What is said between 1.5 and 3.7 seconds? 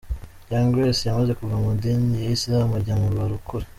mu idini ya Isilamu ajya mu barokore.